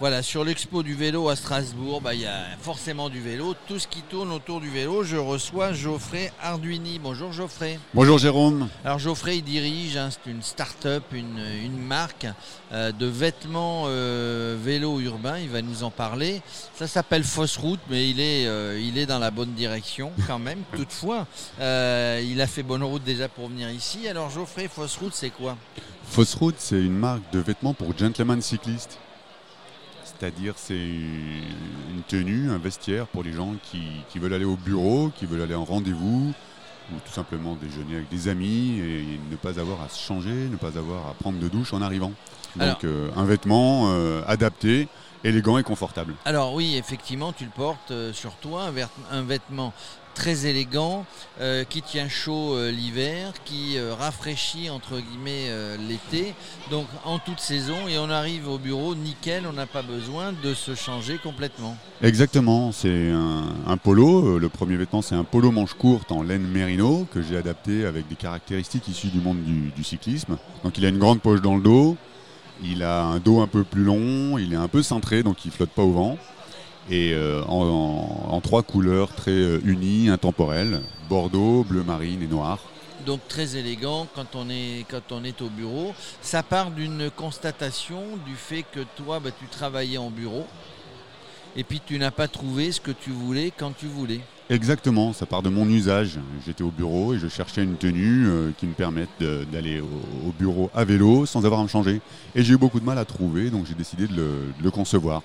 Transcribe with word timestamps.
Voilà, 0.00 0.22
sur 0.22 0.44
l'expo 0.44 0.84
du 0.84 0.94
vélo 0.94 1.28
à 1.28 1.34
Strasbourg, 1.34 2.00
bah, 2.00 2.14
il 2.14 2.20
y 2.20 2.26
a 2.26 2.44
forcément 2.60 3.08
du 3.08 3.20
vélo. 3.20 3.56
Tout 3.66 3.80
ce 3.80 3.88
qui 3.88 4.02
tourne 4.02 4.30
autour 4.30 4.60
du 4.60 4.70
vélo, 4.70 5.02
je 5.02 5.16
reçois 5.16 5.72
Geoffrey 5.72 6.32
Arduini. 6.40 7.00
Bonjour 7.00 7.32
Geoffrey. 7.32 7.80
Bonjour 7.94 8.16
Jérôme. 8.16 8.68
Alors 8.84 9.00
Geoffrey, 9.00 9.38
il 9.38 9.42
dirige, 9.42 9.96
hein, 9.96 10.10
c'est 10.12 10.30
une 10.30 10.40
start-up, 10.40 11.02
une, 11.10 11.42
une 11.64 11.76
marque 11.76 12.28
euh, 12.70 12.92
de 12.92 13.06
vêtements 13.06 13.86
euh, 13.88 14.56
vélo 14.62 15.00
urbains. 15.00 15.38
Il 15.38 15.48
va 15.48 15.62
nous 15.62 15.82
en 15.82 15.90
parler. 15.90 16.42
Ça 16.76 16.86
s'appelle 16.86 17.24
Fausse 17.24 17.56
Route, 17.56 17.80
mais 17.90 18.08
il 18.08 18.20
est, 18.20 18.46
euh, 18.46 18.80
il 18.80 18.98
est 18.98 19.06
dans 19.06 19.18
la 19.18 19.32
bonne 19.32 19.54
direction 19.54 20.12
quand 20.28 20.38
même. 20.38 20.60
Toutefois, 20.76 21.26
il 21.58 22.40
a 22.40 22.46
fait 22.46 22.62
bonne 22.62 22.84
route 22.84 23.02
déjà 23.02 23.28
pour 23.28 23.48
venir 23.48 23.68
ici. 23.68 24.06
Alors 24.06 24.30
Geoffrey, 24.30 24.68
Fausse 24.68 24.96
Route, 24.96 25.14
c'est 25.14 25.30
quoi? 25.30 25.56
Fausse 26.04 26.36
Route, 26.36 26.54
c'est 26.58 26.80
une 26.80 26.96
marque 26.96 27.32
de 27.32 27.40
vêtements 27.40 27.74
pour 27.74 27.98
gentlemen 27.98 28.40
cyclistes. 28.40 28.96
C'est-à-dire 30.18 30.54
c'est 30.56 30.74
une 30.76 32.02
tenue, 32.08 32.50
un 32.50 32.58
vestiaire 32.58 33.06
pour 33.06 33.22
les 33.22 33.32
gens 33.32 33.54
qui, 33.62 33.82
qui 34.08 34.18
veulent 34.18 34.34
aller 34.34 34.44
au 34.44 34.56
bureau, 34.56 35.10
qui 35.14 35.26
veulent 35.26 35.42
aller 35.42 35.54
en 35.54 35.64
rendez-vous, 35.64 36.32
ou 36.92 36.96
tout 37.06 37.12
simplement 37.12 37.54
déjeuner 37.54 37.96
avec 37.96 38.08
des 38.08 38.28
amis 38.28 38.78
et 38.80 39.20
ne 39.30 39.36
pas 39.36 39.60
avoir 39.60 39.82
à 39.82 39.88
se 39.88 39.98
changer, 40.00 40.30
ne 40.30 40.56
pas 40.56 40.76
avoir 40.78 41.06
à 41.08 41.14
prendre 41.14 41.38
de 41.38 41.48
douche 41.48 41.72
en 41.72 41.82
arrivant. 41.82 42.12
Alors- 42.58 42.74
Donc 42.74 42.84
euh, 42.84 43.10
un 43.16 43.24
vêtement 43.24 43.90
euh, 43.92 44.22
adapté, 44.26 44.88
élégant 45.22 45.58
et 45.58 45.62
confortable. 45.62 46.14
Alors 46.24 46.54
oui, 46.54 46.76
effectivement, 46.76 47.32
tu 47.32 47.44
le 47.44 47.50
portes 47.50 47.90
euh, 47.92 48.12
sur 48.12 48.32
toi, 48.36 48.70
un 49.12 49.22
vêtement 49.22 49.72
très 50.18 50.46
élégant, 50.46 51.06
euh, 51.40 51.62
qui 51.62 51.80
tient 51.80 52.08
chaud 52.08 52.56
euh, 52.56 52.72
l'hiver, 52.72 53.32
qui 53.44 53.78
euh, 53.78 53.94
rafraîchit 53.94 54.68
entre 54.68 54.98
guillemets 54.98 55.48
l'été, 55.88 56.34
donc 56.72 56.86
en 57.04 57.20
toute 57.20 57.38
saison, 57.38 57.86
et 57.88 57.98
on 57.98 58.10
arrive 58.10 58.48
au 58.48 58.58
bureau 58.58 58.96
nickel, 58.96 59.44
on 59.48 59.52
n'a 59.52 59.66
pas 59.66 59.82
besoin 59.82 60.32
de 60.42 60.54
se 60.54 60.74
changer 60.74 61.18
complètement. 61.18 61.76
Exactement, 62.02 62.72
c'est 62.72 63.10
un, 63.10 63.76
polo. 63.76 64.38
Le 64.38 64.48
premier 64.48 64.76
vêtement, 64.76 65.02
c'est 65.02 65.14
un 65.14 65.24
polo 65.24 65.52
manche 65.52 65.74
courte 65.74 66.10
en 66.10 66.22
laine 66.22 66.46
mérino 66.46 67.06
que 67.12 67.22
j'ai 67.22 67.36
adapté 67.36 67.84
avec 67.84 68.08
des 68.08 68.16
caractéristiques 68.16 68.88
issues 68.88 69.08
du 69.08 69.20
monde 69.20 69.42
du, 69.44 69.70
du 69.70 69.84
cyclisme. 69.84 70.36
Donc 70.64 70.78
il 70.78 70.84
a 70.84 70.88
une 70.88 70.98
grande 70.98 71.20
poche 71.20 71.40
dans 71.40 71.54
le 71.54 71.62
dos, 71.62 71.96
il 72.64 72.82
a 72.82 73.04
un 73.04 73.20
dos 73.20 73.40
un 73.40 73.46
peu 73.46 73.62
plus 73.62 73.84
long, 73.84 74.36
il 74.36 74.52
est 74.52 74.56
un 74.56 74.68
peu 74.68 74.82
cintré, 74.82 75.22
donc 75.22 75.44
il 75.44 75.52
flotte 75.52 75.70
pas 75.70 75.82
au 75.82 75.92
vent. 75.92 76.18
Et 76.90 77.12
euh, 77.12 77.42
en, 77.44 77.64
en- 77.66 78.34
en 78.34 78.40
trois 78.40 78.62
couleurs 78.62 79.14
très 79.14 79.30
euh, 79.30 79.60
unies, 79.64 80.08
intemporelles, 80.08 80.80
bordeaux, 81.08 81.64
bleu 81.64 81.82
marine 81.82 82.22
et 82.22 82.26
noir. 82.26 82.58
Donc 83.06 83.20
très 83.28 83.56
élégant 83.56 84.06
quand 84.14 84.34
on 84.34 84.48
est, 84.50 84.84
quand 84.90 85.12
on 85.12 85.22
est 85.24 85.40
au 85.42 85.48
bureau. 85.48 85.94
Ça 86.22 86.42
part 86.42 86.70
d'une 86.70 87.10
constatation 87.10 88.00
du 88.26 88.34
fait 88.34 88.64
que 88.72 88.80
toi, 88.96 89.20
bah, 89.20 89.30
tu 89.38 89.46
travaillais 89.46 89.98
en 89.98 90.10
bureau, 90.10 90.46
et 91.56 91.64
puis 91.64 91.80
tu 91.84 91.98
n'as 91.98 92.10
pas 92.10 92.26
trouvé 92.28 92.72
ce 92.72 92.80
que 92.80 92.90
tu 92.90 93.10
voulais 93.10 93.52
quand 93.56 93.72
tu 93.76 93.86
voulais. 93.86 94.20
Exactement, 94.50 95.12
ça 95.12 95.26
part 95.26 95.42
de 95.42 95.50
mon 95.50 95.68
usage. 95.68 96.18
J'étais 96.46 96.62
au 96.64 96.70
bureau 96.70 97.12
et 97.12 97.18
je 97.18 97.28
cherchais 97.28 97.62
une 97.62 97.76
tenue 97.76 98.26
euh, 98.26 98.50
qui 98.58 98.66
me 98.66 98.72
permette 98.72 99.22
d'aller 99.52 99.80
au, 99.80 100.28
au 100.28 100.32
bureau 100.32 100.70
à 100.74 100.84
vélo 100.84 101.26
sans 101.26 101.44
avoir 101.44 101.60
à 101.60 101.62
me 101.64 101.68
changer. 101.68 102.00
Et 102.34 102.42
j'ai 102.42 102.54
eu 102.54 102.58
beaucoup 102.58 102.80
de 102.80 102.86
mal 102.86 102.96
à 102.96 103.04
trouver, 103.04 103.50
donc 103.50 103.66
j'ai 103.66 103.74
décidé 103.74 104.06
de 104.06 104.14
le, 104.14 104.24
de 104.58 104.64
le 104.64 104.70
concevoir. 104.70 105.22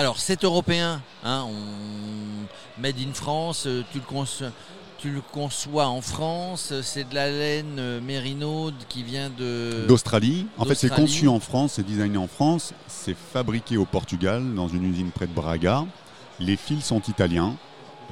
Alors, 0.00 0.18
c'est 0.18 0.44
européen. 0.44 1.02
Hein, 1.22 1.44
on... 1.46 2.80
Made 2.80 2.96
in 3.06 3.12
France, 3.12 3.64
euh, 3.66 3.82
tu 3.92 3.98
le, 3.98 4.04
conçois, 4.04 4.48
tu 4.96 5.10
le 5.10 5.20
conçois 5.20 5.88
en 5.88 6.00
France. 6.00 6.72
C'est 6.80 7.06
de 7.06 7.14
la 7.14 7.30
laine 7.30 7.76
euh, 7.78 8.00
mérino 8.00 8.70
qui 8.88 9.02
vient 9.02 9.28
de. 9.28 9.84
D'Australie, 9.86 10.46
en 10.56 10.64
fait 10.64 10.74
c'est 10.74 10.88
conçu 10.88 11.28
en 11.28 11.38
France, 11.38 11.72
c'est 11.74 11.82
designé 11.82 12.16
en 12.16 12.28
France, 12.28 12.72
c'est 12.86 13.14
fabriqué 13.14 13.76
au 13.76 13.84
Portugal 13.84 14.42
dans 14.54 14.68
une 14.68 14.84
usine 14.90 15.10
près 15.10 15.26
de 15.26 15.34
Braga. 15.34 15.84
Les 16.38 16.56
fils 16.56 16.86
sont 16.86 17.02
italiens 17.02 17.56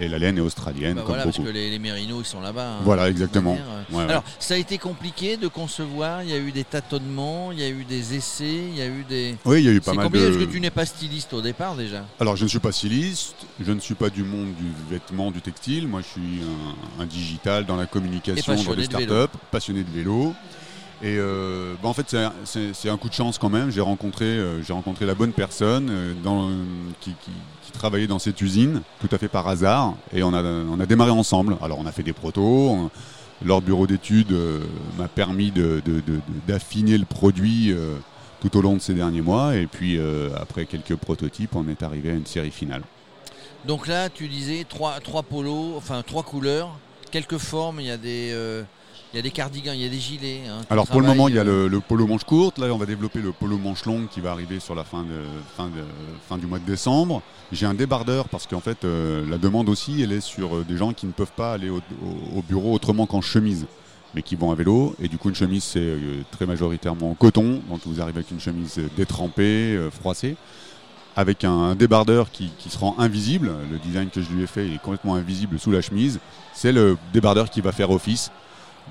et 0.01 0.09
la 0.09 0.19
laine 0.19 0.39
est 0.39 0.41
australienne 0.43 0.95
Bah 0.95 1.01
comme 1.03 1.09
voilà, 1.09 1.25
parce 1.25 1.39
que 1.39 1.49
les, 1.49 1.71
les 1.71 1.79
mérinos, 1.79 2.23
ils 2.27 2.29
sont 2.31 2.41
là-bas. 2.41 2.75
hein, 2.75 2.81
Voilà, 2.85 3.09
exactement. 3.09 3.57
euh. 3.59 3.97
Ouais. 3.97 4.05
Alors, 4.05 4.23
ça 4.39 4.55
a 4.55 4.57
été 4.57 4.79
compliqué 4.79 5.37
de 5.37 5.49
concevoir. 5.49 6.23
Il 6.23 6.31
y 6.31 6.33
a 6.33 6.39
eu 6.39 6.53
des 6.53 6.65
tâtonnements, 6.65 7.53
il 7.53 7.61
y 7.61 7.65
a 7.65 7.69
eu 7.69 7.85
des 7.85 8.15
essais, 8.15 8.45
il 8.71 8.77
y 8.77 8.81
a 8.83 8.87
eu 8.87 9.05
des. 9.09 9.37
oui, 9.45 9.59
il 9.61 9.65
y 9.65 9.69
a 9.69 9.73
eu 9.73 9.81
pas 9.81 9.95
mal 9.95 10.05
compliqué 10.07 10.27
de. 10.27 10.31
parce 10.35 10.47
que 10.47 10.51
tu 10.53 10.61
n'es 10.61 10.71
pas 10.71 10.87
styliste 10.87 11.33
au 11.33 11.41
départ 11.43 11.75
déjà? 11.75 12.05
Alors, 12.21 12.37
je 12.37 12.45
ne 12.45 12.49
suis 12.49 12.59
pas 12.59 12.73
styliste, 12.73 13.35
je 13.61 13.73
ne 13.73 13.81
suis 13.81 13.95
pas 13.95 14.11
du 14.11 14.23
monde 14.25 14.49
du 14.59 14.67
vêtement, 14.91 15.31
du 15.31 15.41
textile. 15.41 15.89
Moi, 15.89 16.01
je 16.03 16.07
suis 16.21 16.41
un, 16.99 17.03
un 17.03 17.07
digital 17.07 17.65
dans 17.67 17.77
la 17.77 17.87
communication, 17.87 18.55
dans 18.55 18.75
les 18.75 18.85
startups, 18.85 19.37
passionné 19.51 19.83
de 19.85 19.91
vélo. 19.91 20.35
Et 21.01 21.17
euh, 21.17 21.75
bah, 21.83 21.89
en 21.89 21.93
fait, 21.93 22.17
c'est 22.45 22.89
un- 22.89 22.97
coup 22.97 23.09
de 23.09 23.15
chance 23.15 23.39
quand 23.39 23.51
même. 23.51 23.71
J'ai 23.71 23.81
rencontré, 23.81 24.25
euh, 24.25 24.61
rencontré 24.71 25.07
la 25.07 25.15
bonne 25.15 25.33
personne 25.33 25.89
euh, 25.91 26.63
qui, 27.01 27.15
travaillait 27.73 28.09
dans 28.09 28.19
cette 28.19 28.41
usine, 28.41 28.83
tout 29.01 29.09
à 29.13 29.19
fait 29.19 29.29
par 29.29 29.47
hasard. 29.47 29.95
Et 30.13 30.25
on 30.25 30.35
a, 30.35 30.43
on 30.43 30.81
a 30.81 30.87
démarré 30.87 31.13
ensemble. 31.13 31.57
Alors, 31.63 31.79
on 31.79 31.87
a 31.87 31.93
fait 31.93 32.03
des 32.03 32.13
protos. 32.13 32.91
leur 33.45 33.61
bureau 33.61 33.87
d'études 33.87 34.35
m'a 34.99 35.07
permis 35.07 35.53
d'affiner 36.49 36.99
le 36.99 37.05
produit 37.05 37.73
tout 38.41 38.57
au 38.57 38.63
long 38.63 38.75
de 38.75 38.81
ces 38.81 38.95
derniers 38.95 39.21
mois. 39.21 39.55
Et 39.55 39.69
puis, 39.69 40.01
après 40.37 40.67
quelques 40.67 40.97
prototypes, 40.97 41.55
on 41.55 41.69
est 41.69 41.85
arrivé 41.85 42.11
à 42.11 42.15
une 42.15 42.27
série 42.27 42.51
finale. 42.51 42.83
Donc 43.65 43.87
là, 43.87 44.09
tu 44.09 44.27
disais 44.27 44.67
trois, 44.69 44.99
trois 44.99 45.23
polos, 45.23 45.75
enfin 45.77 46.03
trois 46.05 46.25
couleurs, 46.25 46.77
quelques 47.13 47.39
formes. 47.39 47.79
Il 47.79 47.87
y 47.87 47.93
a 47.93 47.97
des, 47.97 48.35
il 49.13 49.17
y 49.17 49.19
a 49.21 49.23
des 49.23 49.31
cardigans, 49.31 49.73
il 49.75 49.81
y 49.81 49.87
a 49.87 49.89
des 49.89 49.99
gilets. 49.99 50.43
hein. 50.49 50.61
Alors 50.69 50.87
pour 50.87 51.01
le 51.01 51.07
moment, 51.07 51.29
il 51.29 51.35
y 51.35 51.39
a 51.39 51.43
euh, 51.43 51.63
le, 51.65 51.69
le 51.69 51.81
polo 51.81 52.07
manche 52.07 52.25
courte. 52.25 52.59
Là, 52.59 52.67
on 52.73 52.77
va 52.79 52.85
développer 52.87 53.21
le 53.21 53.33
polo 53.33 53.57
manche 53.57 53.85
longue 53.87 54.09
qui 54.09 54.21
va 54.21 54.33
arriver 54.33 54.61
sur 54.61 54.75
la 54.75 54.85
fin, 54.85 55.03
de, 55.03 55.09
fin, 55.57 55.67
de, 55.69 55.83
fin 56.29 56.37
du 56.37 56.47
mois 56.47 56.59
de 56.59 56.65
décembre. 56.67 57.23
J'ai 57.51 57.65
un 57.65 57.73
débardeur 57.75 58.29
parce 58.29 58.47
qu'en 58.47 58.61
fait, 58.61 58.85
euh, 58.85 59.25
la 59.29 59.39
demande 59.39 59.69
aussi, 59.71 60.03
elle 60.03 60.13
est 60.13 60.21
sur 60.21 60.57
euh, 60.57 60.65
des 60.69 60.77
gens 60.77 60.93
qui 60.93 61.07
ne 61.07 61.13
peuvent 61.13 61.33
pas 61.35 61.55
aller 61.55 61.71
au, 61.71 61.79
au- 61.79 62.39
au 62.39 62.43
bureau 62.43 62.75
autrement 62.75 63.07
qu'en 63.07 63.23
chemise, 63.23 63.67
mais 64.15 64.21
qui 64.21 64.37
vont 64.37 64.51
à 64.51 64.55
vélo. 64.55 64.95
Et 65.03 65.09
du 65.09 65.17
coup, 65.17 65.31
une 65.31 65.35
chemise, 65.35 65.65
c'est 65.65 65.79
euh, 65.81 66.21
très 66.31 66.45
majoritairement 66.45 67.11
en 67.11 67.15
coton. 67.15 67.63
Donc 67.71 67.81
vous 67.87 68.03
arrivez 68.03 68.19
avec 68.19 68.31
une 68.31 68.41
chemise 68.41 68.79
détrempée, 68.97 69.75
euh, 69.75 69.91
froissée. 69.91 70.37
Avec 71.17 71.43
un, 71.43 71.51
un 71.51 71.75
débardeur 71.75 72.31
qui, 72.31 72.51
qui 72.59 72.69
se 72.71 72.79
rend 72.79 72.95
invisible. 72.99 73.51
Le 73.73 73.79
design 73.79 74.09
que 74.11 74.21
je 74.23 74.31
lui 74.31 74.45
ai 74.45 74.47
fait, 74.47 74.67
il 74.69 74.75
est 74.75 74.79
complètement 74.83 75.15
invisible 75.17 75.59
sous 75.59 75.71
la 75.73 75.81
chemise. 75.81 76.21
C'est 76.55 76.71
le 76.73 76.97
débardeur 77.13 77.51
qui 77.51 77.61
va 77.61 77.73
faire 77.73 77.91
office 77.91 78.31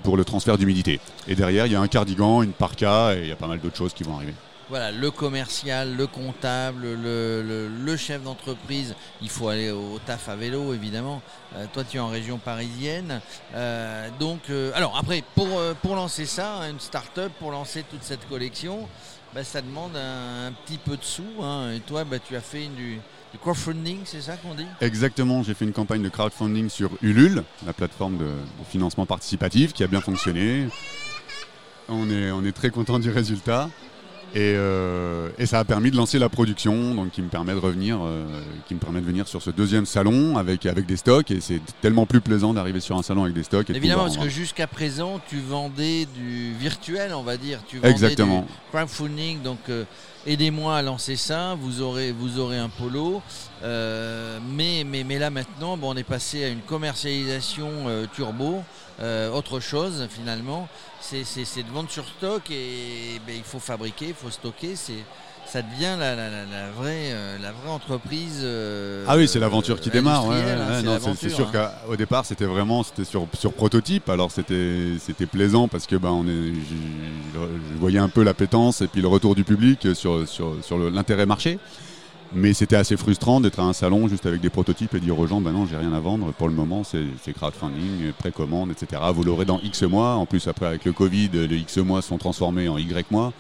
pour 0.04 0.18
le 0.18 0.26
transfert 0.26 0.58
d'humidité. 0.58 1.00
Et 1.28 1.36
derrière, 1.36 1.66
il 1.66 1.74
y 1.74 1.76
a 1.76 1.82
un 1.82 1.88
cardigan, 1.88 2.42
une 2.44 2.54
parka 2.54 3.16
et 3.16 3.22
il 3.24 3.28
y 3.28 3.32
a 3.32 3.36
pas 3.36 3.48
mal 3.48 3.60
d'autres 3.60 3.78
choses 3.78 3.94
qui 3.94 4.04
vont 4.04 4.16
arriver. 4.16 4.34
Voilà, 4.70 4.92
le 4.92 5.12
commercial, 5.12 5.96
le 5.96 6.08
comptable, 6.08 6.86
le, 7.02 7.96
chef 7.96 8.22
d'entreprise, 8.22 8.96
il 9.22 9.30
faut 9.30 9.48
aller 9.48 9.72
au 9.72 9.98
taf 10.06 10.28
à 10.28 10.36
vélo 10.36 10.74
évidemment. 10.74 11.22
Euh, 11.56 11.66
toi 11.72 11.86
tu 11.86 11.98
es 11.98 12.00
en 12.02 12.10
région 12.10 12.38
parisienne. 12.38 13.22
Euh, 13.56 14.10
donc, 14.20 14.42
euh, 14.50 14.72
alors 14.76 14.98
après, 14.98 15.24
pour, 15.36 15.48
pour 15.82 15.96
lancer 15.96 16.26
ça, 16.26 16.58
hein, 16.58 16.72
une 16.72 16.82
start-up, 16.82 17.32
pour 17.40 17.52
lancer 17.52 17.84
toute 17.90 18.04
cette 18.04 18.28
collection, 18.28 18.90
bah, 19.34 19.46
ça 19.46 19.62
demande 19.62 19.96
un, 19.96 20.52
petit 20.66 20.78
peu 20.78 20.98
de 20.98 21.04
sous. 21.04 21.42
hein. 21.42 21.72
Et 21.74 21.80
toi, 21.80 22.04
bah, 22.04 22.20
tu 22.20 22.36
as 22.36 22.42
fait 22.42 22.68
du, 22.68 23.00
du 23.32 23.40
crowdfunding, 23.40 24.00
c'est 24.06 24.22
ça 24.22 24.38
qu'on 24.38 24.56
dit? 24.56 24.66
Exactement, 24.82 25.44
j'ai 25.44 25.54
fait 25.54 25.66
une 25.66 25.74
campagne 25.74 26.02
de 26.02 26.10
crowdfunding 26.10 26.70
sur 26.70 26.92
Ulule, 27.02 27.44
la 27.66 27.74
plateforme 27.74 28.18
de, 28.18 28.30
financement 28.70 29.06
participatif 29.06 29.74
qui 29.74 29.84
a 29.84 29.88
bien 29.88 30.02
fonctionné. 30.02 30.68
On 31.90 32.10
est, 32.10 32.32
on 32.32 32.44
est 32.44 32.52
très 32.52 32.70
content 32.70 33.00
du 33.00 33.10
résultat. 33.10 33.70
Et, 34.36 34.54
euh, 34.56 35.30
et 35.38 35.46
ça 35.46 35.60
a 35.60 35.64
permis 35.64 35.90
de 35.90 35.96
lancer 35.96 36.20
la 36.20 36.30
production, 36.30 36.94
donc 36.94 37.12
qui 37.12 37.22
me 37.22 37.30
permet 37.30 37.54
de 37.54 37.60
revenir, 37.60 38.00
euh, 38.04 38.26
qui 38.68 38.76
me 38.76 38.80
permet 38.80 39.00
de 39.00 39.06
venir 39.06 39.28
sur 39.28 39.42
ce 39.42 39.50
deuxième 39.52 39.86
salon 39.86 40.38
avec, 40.38 40.66
avec 40.66 40.86
des 40.86 40.98
stocks. 40.98 41.32
Et 41.32 41.40
c'est 41.40 41.62
tellement 41.82 42.06
plus 42.06 42.22
plaisant 42.22 42.54
d'arriver 42.54 42.80
sur 42.80 42.98
un 42.98 43.04
salon 43.04 43.24
avec 43.24 43.36
des 43.36 43.44
stocks. 43.44 43.70
Et 43.70 43.74
de 43.74 43.78
Évidemment, 43.78 44.04
parce 44.04 44.18
que 44.18 44.30
jusqu'à 44.30 44.68
présent, 44.68 45.22
tu 45.30 45.40
vendais 45.40 46.06
du 46.06 46.54
virtuel, 46.54 47.14
on 47.14 47.24
va 47.24 47.38
dire. 47.38 47.62
Tu 47.68 47.78
vendais 47.78 47.92
Exactement. 47.92 48.42
du 48.42 48.48
crowdfunding, 48.72 49.42
donc 49.42 49.60
euh, 49.70 49.86
aidez-moi 50.26 50.78
à 50.78 50.82
lancer 50.82 51.16
ça. 51.16 51.56
Vous 51.60 51.82
aurez, 51.82 52.12
vous 52.12 52.38
aurez 52.40 52.58
un 52.58 52.70
polo. 52.70 53.22
Euh, 53.64 54.40
mais, 54.46 54.84
mais, 54.86 55.04
mais 55.04 55.20
là 55.20 55.30
maintenant, 55.30 55.78
bon, 55.78 55.94
on 55.94 55.98
est 55.98 56.04
passé 56.04 56.44
à 56.44 56.50
une 56.50 56.62
commercialisation 56.62 57.70
turbo. 58.14 58.62
Euh, 59.00 59.32
autre 59.32 59.60
chose 59.60 60.08
finalement, 60.10 60.68
c'est 61.02 61.20
de 61.22 61.72
vendre 61.74 61.90
sur 61.90 62.06
stock 62.08 62.50
et 62.50 63.22
ben, 63.28 63.36
il 63.36 63.44
faut 63.44 63.60
fabriquer, 63.60 64.08
il 64.10 64.14
faut 64.16 64.32
stocker. 64.32 64.76
C'est 64.76 65.04
ça 65.46 65.62
devient 65.62 65.96
la, 65.98 66.14
la- 66.14 66.30
la- 66.30 66.46
la 66.46 66.72
vraie, 66.72 67.12
euh, 67.14 67.38
la 67.42 67.54
vraie 67.54 67.70
entreprise. 67.70 68.42
euh, 68.44 69.06
Ah 69.08 69.16
oui, 69.16 69.30
c'est 69.30 69.40
l'aventure 69.40 69.80
qui 69.80 69.90
démarre. 69.90 70.28
ouais, 70.28 70.36
industrielle, 70.36 70.58
ouais, 70.90 70.96
hein, 71.08 71.14
c'est 71.18 71.30
sûr 71.30 71.50
hein. 71.56 71.72
qu'au 71.88 71.96
départ, 71.96 72.26
c'était 72.26 72.44
vraiment 72.46 72.84
c'était 72.84 73.06
sur, 73.06 73.26
sur 73.34 73.54
prototype. 73.54 74.10
Alors 74.10 74.30
c'était 74.32 74.96
c'était 75.00 75.26
plaisant 75.26 75.68
parce 75.70 75.88
que 75.88 75.96
ben, 75.96 76.10
on 76.10 76.26
est, 76.28 76.54
je, 76.54 77.40
je 77.74 77.78
voyais 77.80 78.00
un 78.00 78.10
peu 78.10 78.24
l'appétence 78.24 78.82
et 78.82 78.88
puis 78.88 79.02
le 79.02 79.08
retour 79.08 79.36
du 79.36 79.44
public 79.46 79.96
sur, 79.96 80.28
sur, 80.28 80.56
sur 80.64 80.78
l'intérêt 80.78 81.26
marché. 81.26 81.60
Mais 82.34 82.54
c'était 82.54 82.76
assez 82.76 82.98
frustrant 82.98 83.40
d'être 83.40 83.60
à 83.60 83.64
un 83.64 83.74
salon 83.74 84.08
juste 84.08 84.26
avec 84.26 84.42
des 84.42 84.50
prototypes 84.50 84.94
et 84.96 85.00
dire 85.00 85.18
aux 85.18 85.28
gens, 85.28 85.40
bah 85.40 85.52
non, 85.52 85.66
j'ai 85.66 85.78
rien 85.78 85.94
à 85.94 86.00
vendre. 86.00 86.34
Pour 86.34 86.48
le 86.48 86.54
moment, 86.54 86.84
c'est 86.84 87.34
crowdfunding, 87.34 88.12
précommande, 88.14 88.72
etc. 88.72 89.02
Vous 89.14 89.24
l'aurez 89.24 89.46
dans 89.46 89.60
X 89.62 89.84
mois. 89.84 90.16
En 90.16 90.26
plus, 90.26 90.48
après, 90.48 90.66
avec 90.66 90.86
le 90.86 90.94
Covid, 90.94 91.30
les 91.30 91.58
X 91.58 91.78
mois 91.78 92.02
sont 92.02 92.18
transformés 92.18 92.68
en 92.68 92.78
Y 92.78 93.12
mois. 93.12 93.34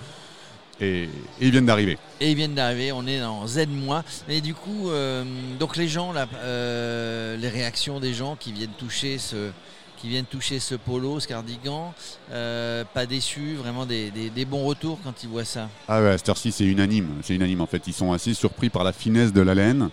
Et, 0.80 1.04
et 1.04 1.10
ils 1.42 1.52
viennent 1.52 1.66
d'arriver. 1.66 1.98
Et 2.22 2.32
ils 2.32 2.36
viennent 2.36 2.54
d'arriver, 2.54 2.92
on 2.92 3.08
est 3.08 3.24
en 3.24 3.48
Z 3.48 3.68
mois. 3.68 4.04
Mais 4.28 4.42
du 4.42 4.54
coup, 4.54 4.90
euh, 4.90 5.24
donc 5.60 5.76
les 5.76 5.88
gens, 5.88 6.14
là, 6.14 6.28
euh, 6.36 7.36
les 7.38 7.50
réactions 7.50 8.00
des 8.00 8.14
gens 8.14 8.36
qui 8.36 8.52
viennent 8.52 8.70
toucher 8.78 9.18
ce, 9.18 9.50
qui 9.98 10.08
viennent 10.10 10.26
toucher 10.26 10.60
ce 10.60 10.76
polo, 10.76 11.20
ce 11.20 11.28
cardigan, 11.28 11.94
euh, 12.32 12.84
pas 12.94 13.06
déçus, 13.06 13.56
vraiment 13.56 13.86
des, 13.86 14.12
des- 14.12 14.30
bons 14.46 14.64
retours 14.66 15.00
quand 15.04 15.24
ils 15.24 15.30
voient 15.30 15.44
ça. 15.46 15.70
Ah 15.88 16.02
ouais, 16.02 16.10
à 16.10 16.18
cette 16.18 16.30
heure-ci, 16.30 16.52
c'est 16.52 16.66
unanime. 16.66 17.10
C'est 17.24 17.36
unanime, 17.36 17.62
en 17.62 17.68
fait. 17.68 17.84
Ils 17.88 17.94
sont 17.94 18.14
assez 18.14 18.34
surpris 18.34 18.70
par 18.70 18.84
la 18.84 18.94
finesse 18.94 19.34
de 19.34 19.42
la 19.42 19.56
laine 19.56 19.90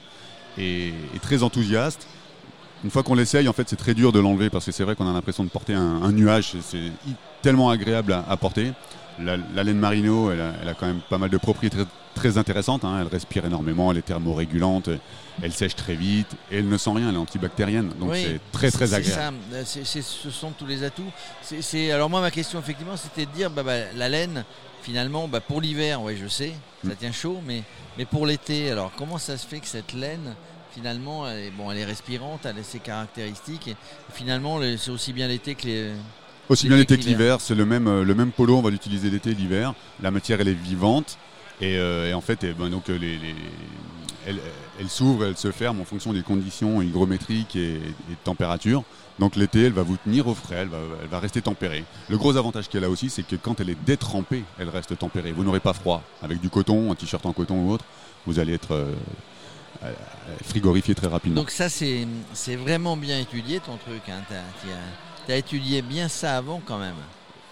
et, 0.59 0.93
très 1.21 1.43
enthousiastes. 1.43 2.07
Une 2.85 2.91
fois 2.91 3.03
qu'on 3.03 3.15
l'essaye, 3.15 3.49
en 3.49 3.53
fait, 3.55 3.69
c'est 3.69 3.77
très 3.77 3.95
dur 3.95 4.13
de 4.13 4.21
l'enlever 4.21 4.51
parce 4.51 4.67
que 4.67 4.73
c'est 4.73 4.85
vrai 4.85 4.95
qu'on 4.95 5.09
a 5.09 5.13
l'impression 5.13 5.43
de 5.43 5.49
porter 5.49 5.73
un, 5.75 6.03
un 6.03 6.13
nuage. 6.13 6.53
C'est- 6.63 6.93
tellement 7.45 7.69
agréable 7.71 8.13
à, 8.15 8.25
à 8.29 8.37
porter. 8.39 8.73
La, 9.21 9.37
la 9.55 9.63
laine 9.63 9.79
Marino, 9.79 10.31
elle 10.33 10.41
a, 10.41 10.53
elle 10.63 10.69
a 10.69 10.75
quand 10.75 10.87
même 10.87 11.01
pas 11.09 11.19
mal 11.19 11.31
de 11.31 11.37
propriétés 11.37 11.77
très, 11.77 11.87
très 12.31 12.39
intéressantes. 12.39 12.85
hein. 12.85 12.99
Elle 13.03 13.07
respire 13.07 13.45
énormément, 13.45 13.93
elle 13.93 13.99
est 13.99 14.03
thermorégulante, 14.03 14.89
elle 15.43 15.53
sèche 15.53 15.77
très 15.77 15.95
vite 15.95 16.33
et 16.51 16.59
elle 16.59 16.69
ne 16.69 16.77
sent 16.79 16.91
rien, 16.95 17.11
elle 17.11 17.15
est 17.15 17.19
antibactérienne. 17.19 17.91
Donc 18.01 18.11
Oui, 18.13 18.25
c'est 18.25 18.41
très 18.51 18.71
très 18.73 18.87
c'est 18.89 18.95
agréable. 18.95 19.37
ça, 19.53 19.79
euh, 19.79 19.83
ce 20.03 20.31
sont 20.31 20.51
tous 20.53 20.67
les 20.67 20.83
atouts. 20.83 21.13
C'est- 21.43 21.93
alors 21.93 22.09
moi, 22.11 22.21
ma 22.23 22.31
question, 22.33 22.59
effectivement, 22.59 22.97
c'était 22.97 23.27
de 23.27 23.31
dire, 23.31 23.51
bah, 23.51 23.63
bah, 23.63 23.93
la 23.95 24.09
laine, 24.09 24.45
finalement, 24.83 25.29
bah, 25.29 25.41
pour 25.41 25.61
l'hiver, 25.61 26.03
ouais, 26.03 26.17
je 26.17 26.27
sais, 26.27 26.53
ça 26.85 26.93
Mm. 26.95 26.97
tient 26.97 27.13
chaud, 27.13 27.41
mais, 27.47 27.63
mais 27.99 28.07
pour 28.07 28.27
l'été, 28.27 28.71
alors 28.71 28.91
comment 28.97 29.19
ça 29.19 29.37
se 29.37 29.47
fait 29.47 29.61
que 29.61 29.69
cette 29.69 29.93
laine, 29.93 30.35
finalement, 30.73 31.29
elle 31.29 31.39
est, 31.39 31.51
bon, 31.53 31.71
elle 31.71 31.79
est 31.79 31.85
respirante, 31.85 32.47
elle 32.47 32.59
a 32.59 32.63
ses 32.65 32.81
caractéristiques, 32.81 33.69
et 33.69 33.77
finalement, 34.13 34.59
le- 34.59 34.77
c'est 34.77 34.91
aussi 34.91 35.13
bien 35.13 35.29
l'été 35.29 35.55
que 35.55 35.67
les... 35.67 35.93
Aussi 36.49 36.69
bien 36.69 36.77
l'été 36.77 36.97
que 36.97 37.03
l'hiver. 37.03 37.19
l'hiver, 37.19 37.41
c'est 37.41 37.55
le 37.55 37.65
même, 37.65 37.87
euh, 37.89 38.05
le 38.05 38.15
même 38.15 38.31
polo, 38.33 38.57
on 38.57 38.63
va 38.63 38.71
l'utiliser 38.71 39.11
l'été 39.11 39.31
et 39.31 39.35
l'hiver. 39.35 39.75
La 40.03 40.11
matière, 40.11 40.41
elle 40.41 40.49
est 40.49 40.53
vivante. 40.53 41.19
Et, 41.61 41.79
euh, 41.79 42.11
et 42.11 42.15
en 42.15 42.21
fait, 42.21 42.43
eh 42.45 42.53
ben, 42.53 42.69
donc, 42.69 42.91
euh, 42.91 42.99
les, 42.99 43.17
les- 43.17 43.35
elle, 44.27 44.39
elle 44.81 44.89
s'ouvre, 44.89 45.25
elle 45.27 45.37
se 45.37 45.53
ferme 45.53 45.81
en 45.81 45.85
fonction 45.85 46.13
des 46.13 46.23
conditions 46.23 46.83
hygrométriques 46.83 47.57
et, 47.57 47.75
et 47.75 47.79
de 47.79 48.17
température. 48.25 48.83
Donc 49.19 49.37
l'été, 49.37 49.63
elle 49.65 49.73
va 49.73 49.83
vous 49.83 49.97
tenir 49.99 50.27
au 50.27 50.35
frais, 50.35 50.57
elle 50.57 50.69
va, 50.69 50.79
elle 51.03 51.09
va 51.09 51.21
rester 51.21 51.41
tempérée. 51.43 51.85
Le 52.09 52.17
gros 52.19 52.37
avantage 52.37 52.69
qu'elle 52.69 52.83
a 52.85 52.91
aussi, 52.91 53.11
c'est 53.11 53.23
que 53.23 53.37
quand 53.37 53.61
elle 53.61 53.71
est 53.71 53.85
détrempée, 53.85 54.43
elle 54.59 54.69
reste 54.71 54.99
tempérée. 54.99 55.31
Vous 55.33 55.45
n'aurez 55.45 55.61
pas 55.61 55.73
froid. 55.75 56.03
Avec 56.23 56.41
du 56.41 56.49
coton, 56.49 56.91
un 56.91 56.95
t-shirt 56.97 57.25
en 57.27 57.33
coton 57.33 57.57
ou 57.67 57.71
autre, 57.71 57.85
vous 58.27 58.39
allez 58.41 58.55
être 58.55 58.73
euh, 58.73 58.93
frigorifié 60.45 60.95
très 60.95 61.07
rapidement. 61.07 61.41
Donc 61.43 61.51
ça, 61.51 61.69
c'est 61.69 62.07
c'est 62.33 62.57
vraiment 62.57 62.97
bien 62.97 63.21
étudié, 63.21 63.61
ton 63.61 63.77
truc. 63.77 64.03
Hein. 64.09 64.23
Tu 65.27 65.33
as, 65.33 65.37
étudié 65.37 65.83
bien 65.83 66.09
ça 66.09 66.37
avant, 66.37 66.61
quand 66.65 66.79
même. 66.79 66.95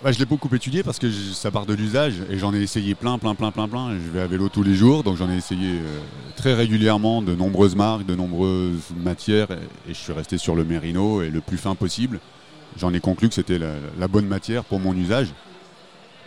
Je 0.05 0.19
l'ai 0.19 0.25
beaucoup 0.25 0.53
étudié 0.55 0.83
parce 0.83 0.99
que 0.99 1.11
ça 1.11 1.53
part 1.53 1.65
de 1.65 1.75
l'usage 1.75 2.15
et 2.29 2.37
j'en 2.37 2.53
ai 2.53 2.61
essayé 2.61 2.95
plein, 2.97 3.19
plein, 3.19 3.35
plein, 3.37 3.53
plein, 3.53 3.69
plein. 3.69 3.93
Je 3.93 4.11
vais 4.11 4.21
à 4.21 4.27
vélo 4.27 4.49
tous 4.49 4.65
les 4.65 4.75
jours, 4.75 5.05
donc 5.05 5.17
j'en 5.17 5.31
ai 5.31 5.37
essayé 5.37 5.79
euh, 5.79 6.01
très 6.37 6.55
régulièrement 6.55 7.23
de 7.23 7.37
nombreuses 7.37 7.77
marques, 7.77 8.05
de 8.05 8.17
nombreuses 8.17 8.91
matières 8.97 9.53
et, 9.53 9.95
je 9.95 9.95
suis 9.95 10.13
resté 10.13 10.39
sur 10.39 10.57
le 10.57 10.65
mérino 10.65 11.23
et 11.23 11.31
le 11.31 11.41
plus 11.41 11.57
fin 11.57 11.77
possible. 11.77 12.19
J'en 12.77 12.93
ai 12.93 13.01
conclu 13.01 13.29
que 13.29 13.35
c'était 13.35 13.59
la 13.59 14.09
bonne 14.09 14.27
matière 14.27 14.65
pour 14.65 14.81
mon 14.81 14.97
usage. 14.97 15.29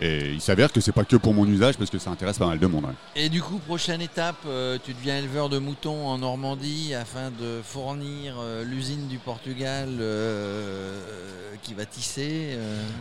Et 0.01 0.31
il 0.33 0.41
s'avère 0.41 0.73
que 0.73 0.81
c'est 0.81 0.91
pas 0.91 1.05
que 1.05 1.15
pour 1.15 1.33
mon 1.33 1.45
usage 1.45 1.77
parce 1.77 1.89
que 1.89 1.97
ça 1.97 2.11
intéresse 2.11 2.37
pas 2.37 2.47
mal 2.47 2.59
de 2.59 2.67
monde. 2.67 2.85
ouais. 2.85 2.91
Et 3.15 3.29
du 3.29 3.41
coup, 3.41 3.59
prochaine 3.59 4.01
étape, 4.01 4.35
euh, 4.45 4.77
tu 4.83 4.93
deviens 4.93 5.17
éleveur 5.17 5.47
de 5.47 5.57
moutons 5.57 6.07
en 6.07 6.17
Normandie 6.17 6.93
afin 6.93 7.31
de 7.31 7.61
fournir 7.63 8.35
euh, 8.39 8.65
l'usine 8.65 9.07
du 9.07 9.17
Portugal 9.19 9.89
euh, 9.99 10.99
qui 11.63 11.73
va 11.73 11.85
tisser. 11.85 12.57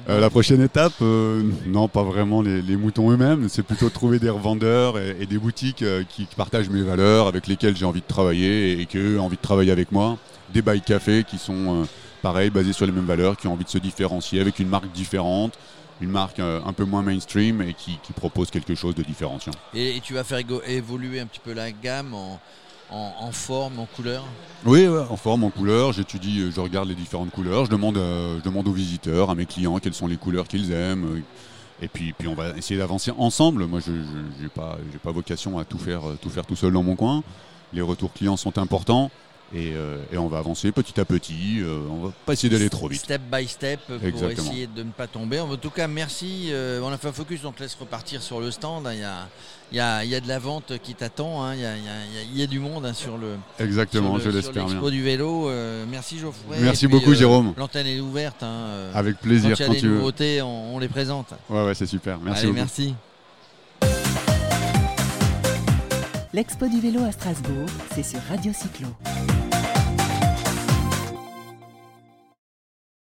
la 0.08 0.30
prochaine 0.30 0.62
étape, 0.62 1.00
non, 1.00 1.88
pas 1.88 2.02
vraiment 2.02 2.42
les, 2.42 2.62
les 2.62 2.76
moutons 2.76 3.10
eux-mêmes, 3.10 3.48
c'est 3.48 3.62
plutôt 3.62 3.86
de 3.86 3.94
trouver 3.94 4.18
des 4.18 4.30
revendeurs 4.30 4.98
et, 4.98 5.16
et 5.20 5.26
des 5.26 5.38
boutiques 5.38 5.84
qui, 6.08 6.26
partagent 6.36 6.70
mes 6.70 6.82
valeurs, 6.82 7.26
avec 7.26 7.46
lesquelles 7.46 7.76
j'ai 7.76 7.84
envie 7.84 8.00
de 8.00 8.06
travailler 8.06 8.72
et, 8.72 8.80
et 8.80 8.86
qu'eux 8.86 9.18
ont 9.18 9.24
envie 9.26 9.36
de 9.36 9.42
travailler 9.42 9.70
avec 9.72 9.92
moi. 9.92 10.16
Des 10.52 10.62
bails 10.62 10.80
café 10.80 11.24
qui 11.24 11.38
sont 11.38 11.86
pareils, 12.22 12.50
basés 12.50 12.72
sur 12.72 12.86
les 12.86 12.92
mêmes 12.92 13.04
valeurs, 13.04 13.36
qui 13.36 13.46
ont 13.48 13.52
envie 13.52 13.64
de 13.64 13.68
se 13.68 13.78
différencier 13.78 14.40
avec 14.40 14.58
une 14.58 14.68
marque 14.68 14.90
différente, 14.92 15.58
une 16.04 16.10
marque 16.10 16.38
euh, 16.38 16.60
un 16.64 16.72
peu 16.72 16.84
moins 16.84 17.02
mainstream 17.02 17.60
et 17.62 17.74
qui, 17.74 17.98
qui 18.02 18.12
propose 18.12 18.50
quelque 18.50 18.74
chose 18.74 18.94
de 18.94 19.02
différenciant. 19.02 19.52
Et, 19.74 19.96
et 19.96 20.00
tu 20.00 20.14
vas 20.14 20.22
faire 20.24 20.38
évoluer 20.66 21.20
un 21.20 21.26
petit 21.26 21.40
peu 21.40 21.52
la 21.52 21.72
gamme 21.72 22.14
en, 22.14 22.40
en- 22.90 23.12
en 23.20 23.32
forme, 23.32 23.78
en 23.80 23.86
couleur? 23.86 24.22
Oui, 24.64 24.86
ouais, 24.86 25.04
en 25.10 25.16
forme, 25.16 25.44
en 25.44 25.50
couleur, 25.50 25.92
j'étudie, 25.92 26.40
euh, 26.42 26.50
je 26.54 26.60
regarde 26.60 26.88
les 26.88 26.94
différentes 26.94 27.30
couleurs, 27.30 27.64
je 27.64 27.70
demande, 27.70 27.96
euh, 27.96 28.38
je 28.38 28.44
demande 28.44 28.68
aux 28.68 28.72
visiteurs, 28.72 29.30
à 29.30 29.34
mes 29.34 29.46
clients, 29.46 29.78
quelles 29.78 29.94
sont 29.94 30.06
les 30.06 30.16
couleurs 30.16 30.46
qu'ils 30.46 30.70
aiment. 30.72 31.22
et 31.82 31.88
puis, 31.88 32.12
puis 32.12 32.28
on 32.28 32.34
va 32.34 32.50
essayer 32.56 32.78
d'avancer 32.78 33.10
ensemble. 33.18 33.66
Moi, 33.66 33.80
je 33.84 33.90
n'ai 33.92 34.48
pas, 34.54 34.78
j'ai 34.92 34.98
pas 34.98 35.10
vocation 35.12 35.58
à 35.58 35.64
tout 35.64 35.78
faire, 35.78 36.02
tout 36.22 36.30
faire 36.30 36.46
tout 36.46 36.56
seul 36.56 36.72
dans 36.72 36.82
mon 36.82 36.94
coin. 36.96 37.22
Les 37.72 37.82
retours 37.82 38.12
clients 38.12 38.36
sont 38.36 38.56
importants 38.58 39.10
et, 39.52 39.72
euh, 39.74 39.98
et 40.12 40.16
on 40.18 40.28
va 40.28 40.38
avancer 40.38 40.72
petit 40.72 40.98
à 41.00 41.04
petit. 41.04 41.60
euh, 41.60 41.80
on 41.90 42.06
va 42.06 42.12
pas 42.26 42.32
essayer 42.32 42.48
d'aller 42.48 42.70
trop 42.70 42.88
vite. 42.88 43.02
Step 43.02 43.22
by 43.30 43.46
step 43.46 43.80
pour 43.86 44.02
Exactement. 44.04 44.48
essayer 44.50 44.66
de 44.66 44.82
ne 44.82 44.90
pas 44.90 45.06
tomber. 45.06 45.40
En 45.40 45.56
tout 45.56 45.70
cas, 45.70 45.86
merci. 45.86 46.48
Euh, 46.50 46.80
on 46.82 46.88
a 46.90 46.98
fait 46.98 47.08
un 47.08 47.12
focus, 47.12 47.44
on 47.44 47.52
te 47.52 47.62
laisse 47.62 47.74
repartir 47.78 48.22
sur 48.22 48.40
le 48.40 48.50
stand. 48.50 48.88
Il 48.92 48.98
y 49.00 49.04
a, 49.04 49.28
il 49.72 49.76
y 49.76 49.80
a- 49.80 50.04
il 50.04 50.10
y 50.10 50.14
a 50.14 50.20
de 50.20 50.28
la 50.28 50.38
vente 50.38 50.72
qui 50.82 50.94
t'attend. 50.94 51.42
hein. 51.44 51.54
Il, 51.54 51.60
y 51.60 51.66
a, 51.66 51.74
y 52.34 52.42
y 52.42 52.46
du 52.48 52.58
monde 52.58 52.86
hein, 52.86 52.94
sur 52.94 53.16
le, 53.18 53.36
Exactement, 53.60 54.18
sur 54.18 54.26
le- 54.26 54.32
je 54.32 54.36
l'espère 54.36 54.64
bien. 54.64 54.72
l'expo 54.72 54.90
du 54.90 55.02
vélo. 55.02 55.48
Euh, 55.48 55.84
merci 55.88 56.18
Geoffrey. 56.18 56.58
Merci 56.60 56.86
puis, 56.88 56.96
beaucoup, 56.98 57.14
Jérôme. 57.14 57.54
L'antenne 57.56 57.86
est 57.86 58.00
ouverte. 58.00 58.42
hein, 58.42 58.90
Avec 58.94 59.18
plaisir 59.18 59.50
quand 59.50 59.56
il 59.56 59.60
y 59.60 59.62
a 59.62 59.66
quand 59.66 59.72
des 59.74 59.80
tu 59.80 59.88
veux. 59.88 59.94
nouveautés, 59.96 60.42
on, 60.42 60.74
on 60.74 60.78
les 60.78 60.88
présente. 60.88 61.28
Ouais, 61.48 61.64
ouais, 61.64 61.74
c'est 61.74 61.86
super. 61.86 62.18
Merci 62.20 62.40
Allez, 62.40 62.46
beaucoup. 62.48 62.56
merci. 62.58 62.94
L'expo 66.32 66.66
du 66.66 66.80
vélo 66.80 67.04
à 67.04 67.12
Strasbourg, 67.12 67.68
c'est 67.94 68.02
sur 68.02 68.18
Radio 68.28 68.52
Cyclo. 68.52 68.88